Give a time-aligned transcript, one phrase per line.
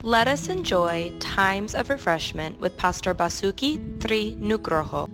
[0.00, 5.12] Let us enjoy times of refreshment with Pastor Basuki Tri Nugroho.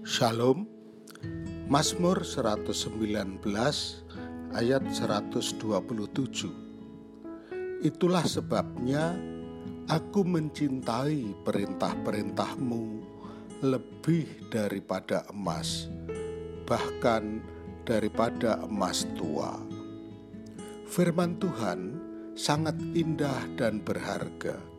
[0.00, 0.64] Shalom.
[1.68, 3.44] Mazmur 119
[4.56, 9.12] ayat 127 Itulah sebabnya
[9.84, 12.84] aku mencintai perintah-perintahmu
[13.60, 15.92] lebih daripada emas
[16.64, 17.44] bahkan
[17.84, 19.60] daripada emas tua.
[20.88, 24.72] Firman Tuhan sangat indah dan berharga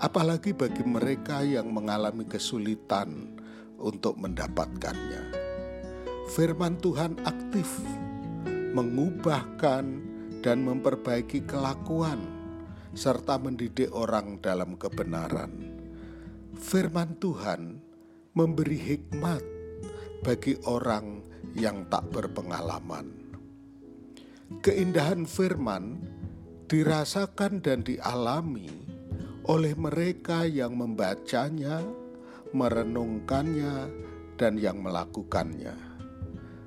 [0.00, 3.36] apalagi bagi mereka yang mengalami kesulitan
[3.76, 5.36] untuk mendapatkannya.
[6.32, 7.68] Firman Tuhan aktif
[8.72, 9.84] mengubahkan
[10.40, 12.20] dan memperbaiki kelakuan
[12.96, 15.52] serta mendidik orang dalam kebenaran.
[16.56, 17.78] Firman Tuhan
[18.32, 19.42] memberi hikmat
[20.24, 21.20] bagi orang
[21.52, 23.20] yang tak berpengalaman.
[24.64, 26.02] Keindahan firman
[26.70, 28.70] dirasakan dan dialami
[29.50, 31.82] oleh mereka yang membacanya
[32.50, 33.90] merenungkannya,
[34.34, 35.76] dan yang melakukannya.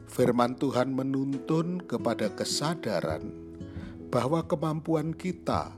[0.08, 3.34] Firman Tuhan menuntun kepada kesadaran
[4.14, 5.74] bahwa kemampuan kita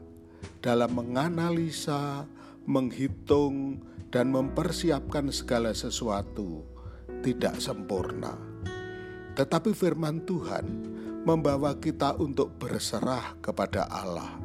[0.60, 2.28] dalam menganalisa,
[2.68, 3.80] menghitung,
[4.12, 6.68] dan mempersiapkan segala sesuatu
[7.24, 8.36] tidak sempurna.
[9.40, 10.66] Tetapi firman Tuhan
[11.26, 14.38] membawa kita untuk berserah kepada Allah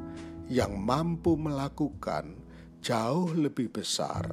[0.48, 2.34] yang mampu melakukan
[2.80, 4.32] jauh lebih besar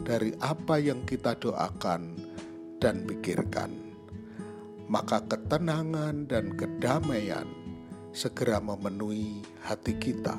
[0.00, 2.16] dari apa yang kita doakan
[2.80, 3.70] dan pikirkan.
[4.88, 7.46] Maka ketenangan dan kedamaian
[8.16, 10.34] segera memenuhi hati kita.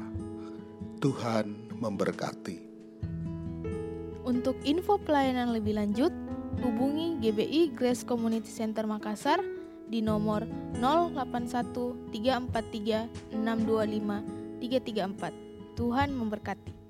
[1.00, 2.74] Tuhan memberkati.
[4.26, 6.14] Untuk info pelayanan lebih lanjut,
[6.66, 9.42] hubungi GBI Grace Community Center Makassar
[9.94, 10.42] di nomor
[10.82, 15.78] 081 343 625 334.
[15.78, 16.83] Tuhan memberkati.